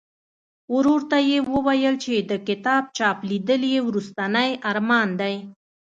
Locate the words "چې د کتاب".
2.03-2.83